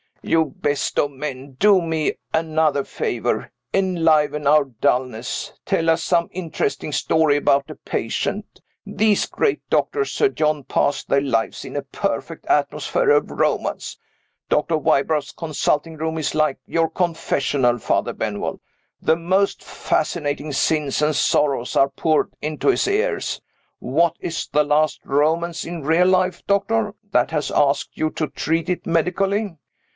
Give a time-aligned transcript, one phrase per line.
[0.23, 1.53] "You best of men!
[1.59, 3.51] Do me another favor.
[3.71, 5.53] Enliven our dullness.
[5.65, 8.61] Tell us some interesting story about a patient.
[8.85, 13.97] These great doctors, Sir John, pass their lives in a perfect atmosphere of romance.
[14.49, 14.77] Dr.
[14.77, 18.59] Wybrow's consulting room is like your confessional, Father Benwell.
[19.01, 23.41] The most fascinating sins and sorrows are poured into his ears.
[23.79, 28.69] What is the last romance in real life, doctor, that has asked you to treat
[28.69, 29.57] it medically?